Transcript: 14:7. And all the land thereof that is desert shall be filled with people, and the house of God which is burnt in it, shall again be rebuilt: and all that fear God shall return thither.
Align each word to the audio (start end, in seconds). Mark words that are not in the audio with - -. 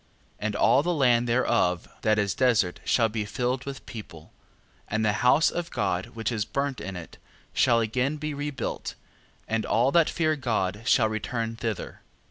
14:7. 0.37 0.37
And 0.39 0.55
all 0.55 0.81
the 0.81 0.93
land 0.95 1.27
thereof 1.29 1.87
that 2.01 2.17
is 2.17 2.33
desert 2.33 2.79
shall 2.83 3.07
be 3.07 3.23
filled 3.23 3.65
with 3.65 3.85
people, 3.85 4.33
and 4.87 5.05
the 5.05 5.13
house 5.21 5.51
of 5.51 5.69
God 5.69 6.07
which 6.15 6.31
is 6.31 6.43
burnt 6.43 6.81
in 6.81 6.95
it, 6.95 7.19
shall 7.53 7.79
again 7.81 8.17
be 8.17 8.33
rebuilt: 8.33 8.95
and 9.47 9.63
all 9.63 9.91
that 9.91 10.09
fear 10.09 10.35
God 10.35 10.81
shall 10.85 11.07
return 11.07 11.55
thither. 11.55 12.01